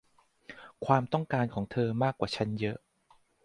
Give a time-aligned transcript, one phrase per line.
[0.85, 2.77] ความต้องการของเธอมากมายกว่าฉันเยอะ